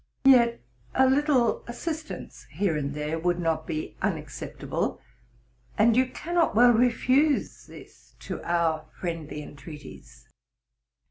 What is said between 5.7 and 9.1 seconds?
and you cannot well refuse this to our